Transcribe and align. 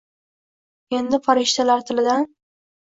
endi 1.01 1.21
farishtalar 1.29 1.87
tilidan 1.95 2.31